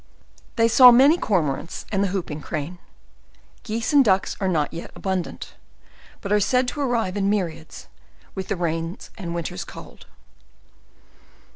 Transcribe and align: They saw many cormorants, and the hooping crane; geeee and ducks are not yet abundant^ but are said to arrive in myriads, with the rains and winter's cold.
They 0.55 0.67
saw 0.67 0.89
many 0.89 1.15
cormorants, 1.15 1.85
and 1.91 2.03
the 2.03 2.07
hooping 2.07 2.41
crane; 2.41 2.79
geeee 3.63 3.93
and 3.93 4.03
ducks 4.03 4.35
are 4.39 4.47
not 4.47 4.73
yet 4.73 4.91
abundant^ 4.95 5.49
but 6.21 6.31
are 6.31 6.39
said 6.39 6.67
to 6.69 6.81
arrive 6.81 7.15
in 7.15 7.29
myriads, 7.29 7.87
with 8.33 8.47
the 8.47 8.55
rains 8.55 9.11
and 9.19 9.35
winter's 9.35 9.63
cold. 9.63 10.07